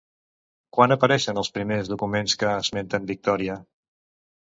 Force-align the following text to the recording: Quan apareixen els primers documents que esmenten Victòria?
Quan 0.77 0.95
apareixen 0.95 1.41
els 1.43 1.53
primers 1.59 1.93
documents 1.93 2.37
que 2.45 2.53
esmenten 2.65 3.09
Victòria? 3.15 3.63